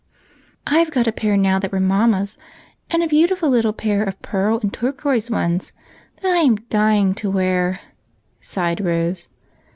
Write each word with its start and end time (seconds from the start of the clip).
"I've 0.65 0.89
got 0.89 1.05
a 1.05 1.11
pair 1.11 1.37
now 1.37 1.59
that 1.59 1.71
were 1.71 1.79
mamma's, 1.79 2.35
and 2.89 3.03
a 3.03 3.07
beautiful 3.07 3.51
little 3.51 3.71
pair 3.71 4.03
of 4.03 4.19
pearl 4.23 4.57
and 4.63 4.73
turquoise 4.73 5.29
ones, 5.29 5.73
that 6.23 6.25
I 6.25 6.39
am 6.39 6.55
dying 6.71 7.13
to 7.13 7.29
wear," 7.29 7.79
sighed 8.41 8.81
Rose. 8.83 9.27